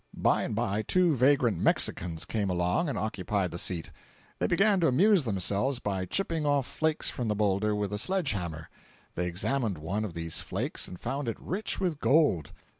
By 0.17 0.41
and 0.41 0.55
by 0.55 0.81
two 0.81 1.15
vagrant 1.15 1.59
Mexicans 1.59 2.25
came 2.25 2.49
along 2.49 2.89
and 2.89 2.97
occupied 2.97 3.51
the 3.51 3.59
seat. 3.59 3.91
They 4.39 4.47
began 4.47 4.79
to 4.79 4.87
amuse 4.87 5.25
themselves 5.25 5.77
by 5.77 6.05
chipping 6.05 6.43
off 6.43 6.65
flakes 6.65 7.11
from 7.11 7.27
the 7.27 7.35
boulder 7.35 7.75
with 7.75 7.93
a 7.93 7.99
sledge 7.99 8.31
hammer. 8.31 8.67
They 9.13 9.27
examined 9.27 9.77
one 9.77 10.03
of 10.03 10.15
these 10.15 10.39
flakes 10.41 10.87
and 10.87 10.99
found 10.99 11.27
it 11.27 11.39
rich 11.39 11.79
with 11.79 11.99
gold. 11.99 12.49